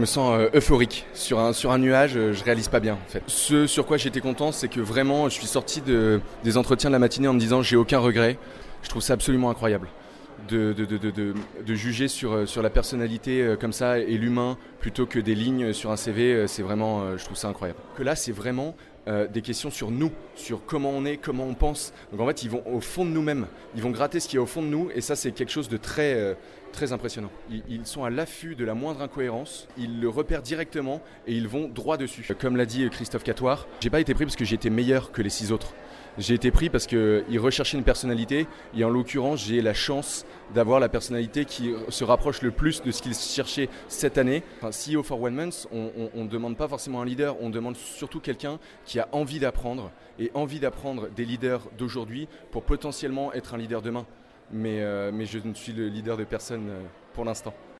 Je 0.00 0.02
me 0.02 0.06
sens 0.06 0.32
euh, 0.32 0.48
euphorique. 0.54 1.04
Sur 1.12 1.40
un, 1.40 1.52
sur 1.52 1.72
un 1.72 1.76
nuage, 1.76 2.16
euh, 2.16 2.32
je 2.32 2.42
réalise 2.42 2.68
pas 2.68 2.80
bien 2.80 2.94
en 2.94 3.10
fait. 3.10 3.22
Ce 3.26 3.66
sur 3.66 3.84
quoi 3.84 3.98
j'étais 3.98 4.22
content, 4.22 4.50
c'est 4.50 4.68
que 4.68 4.80
vraiment 4.80 5.28
je 5.28 5.34
suis 5.34 5.46
sorti 5.46 5.82
de, 5.82 6.22
des 6.42 6.56
entretiens 6.56 6.88
de 6.88 6.94
la 6.94 6.98
matinée 6.98 7.28
en 7.28 7.34
me 7.34 7.38
disant 7.38 7.60
j'ai 7.60 7.76
aucun 7.76 7.98
regret. 7.98 8.38
Je 8.82 8.88
trouve 8.88 9.02
ça 9.02 9.12
absolument 9.12 9.50
incroyable. 9.50 9.88
De, 10.48 11.74
juger 11.74 12.08
sur, 12.08 12.32
euh, 12.32 12.44
la 12.62 12.70
personnalité 12.70 13.54
comme 13.60 13.72
ça 13.72 13.98
et 13.98 14.16
l'humain 14.18 14.58
plutôt 14.80 15.06
que 15.06 15.18
des 15.18 15.34
lignes 15.34 15.72
sur 15.72 15.90
un 15.90 15.96
CV, 15.96 16.46
c'est 16.46 16.62
vraiment, 16.62 17.16
je 17.16 17.24
trouve 17.24 17.36
ça 17.36 17.48
incroyable. 17.48 17.78
Que 17.96 18.02
là, 18.02 18.16
c'est 18.16 18.32
vraiment 18.32 18.74
euh, 19.08 19.26
des 19.26 19.40
questions 19.40 19.70
sur 19.70 19.90
nous, 19.90 20.12
sur 20.34 20.66
comment 20.66 20.90
on 20.90 21.06
est, 21.06 21.16
comment 21.16 21.44
on 21.44 21.54
pense. 21.54 21.94
Donc 22.12 22.20
en 22.20 22.26
fait, 22.26 22.42
ils 22.42 22.50
vont 22.50 22.62
au 22.66 22.80
fond 22.80 23.06
de 23.06 23.10
nous-mêmes, 23.10 23.46
ils 23.74 23.82
vont 23.82 23.90
gratter 23.90 24.20
ce 24.20 24.28
qui 24.28 24.36
est 24.36 24.38
au 24.38 24.44
fond 24.46 24.60
de 24.60 24.66
nous, 24.66 24.90
et 24.94 25.00
ça, 25.00 25.16
c'est 25.16 25.32
quelque 25.32 25.50
chose 25.50 25.70
de 25.70 25.78
très, 25.78 26.14
euh, 26.14 26.34
très 26.72 26.92
impressionnant. 26.92 27.30
Ils, 27.50 27.86
sont 27.86 28.04
à 28.04 28.10
l'affût 28.10 28.56
de 28.56 28.64
la 28.64 28.74
moindre 28.74 29.00
incohérence, 29.00 29.68
ils 29.78 30.00
le 30.00 30.08
repèrent 30.10 30.42
directement 30.42 31.00
et 31.26 31.32
ils 31.32 31.48
vont 31.48 31.66
droit 31.66 31.96
dessus. 31.96 32.28
Comme 32.38 32.56
l'a 32.56 32.66
dit 32.66 32.88
Christophe 32.90 33.24
Catoire, 33.24 33.66
j'ai 33.80 33.88
pas 33.88 34.00
été 34.00 34.12
pris 34.12 34.26
parce 34.26 34.36
que 34.36 34.44
été 34.44 34.68
meilleur 34.68 35.12
que 35.12 35.22
les 35.22 35.30
six 35.30 35.50
autres. 35.50 35.72
J'ai 36.20 36.34
été 36.34 36.50
pris 36.50 36.68
parce 36.68 36.86
qu'ils 36.86 37.38
recherchaient 37.38 37.78
une 37.78 37.84
personnalité 37.84 38.46
et 38.76 38.84
en 38.84 38.90
l'occurrence 38.90 39.42
j'ai 39.42 39.62
la 39.62 39.72
chance 39.72 40.26
d'avoir 40.54 40.78
la 40.78 40.90
personnalité 40.90 41.46
qui 41.46 41.72
se 41.88 42.04
rapproche 42.04 42.42
le 42.42 42.50
plus 42.50 42.82
de 42.82 42.90
ce 42.90 43.00
qu'ils 43.00 43.14
cherchaient 43.14 43.70
cette 43.88 44.18
année. 44.18 44.42
Enfin, 44.60 44.68
CEO 44.68 45.02
for 45.02 45.18
One 45.22 45.34
Month, 45.34 45.66
on 45.72 46.10
ne 46.14 46.28
demande 46.28 46.58
pas 46.58 46.68
forcément 46.68 47.00
un 47.00 47.06
leader, 47.06 47.36
on 47.40 47.48
demande 47.48 47.74
surtout 47.76 48.20
quelqu'un 48.20 48.58
qui 48.84 49.00
a 49.00 49.08
envie 49.12 49.38
d'apprendre 49.38 49.92
et 50.18 50.30
envie 50.34 50.60
d'apprendre 50.60 51.08
des 51.08 51.24
leaders 51.24 51.62
d'aujourd'hui 51.78 52.28
pour 52.50 52.64
potentiellement 52.64 53.32
être 53.32 53.54
un 53.54 53.58
leader 53.58 53.80
demain. 53.80 54.04
Mais, 54.52 54.82
euh, 54.82 55.10
je 55.24 55.38
ne 55.38 55.54
suis 55.54 55.72
le 55.72 55.88
leader 55.88 56.18
de 56.18 56.24
personne 56.24 56.68
euh, 56.68 56.82
pour 57.14 57.24
l'instant. 57.24 57.54